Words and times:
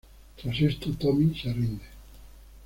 Tras 0.35 0.59
esto, 0.59 0.89
Tommy 0.99 1.37
se 1.39 1.53
rinde. 1.53 1.85